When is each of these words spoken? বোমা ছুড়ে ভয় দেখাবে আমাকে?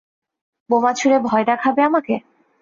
বোমা 0.69 0.91
ছুড়ে 0.93 1.17
ভয় 1.27 1.45
দেখাবে 1.49 1.81
আমাকে? 1.89 2.15